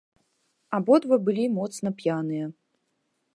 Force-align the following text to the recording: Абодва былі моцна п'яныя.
Абодва 0.77 1.15
былі 1.27 1.45
моцна 1.59 1.89
п'яныя. 2.01 2.45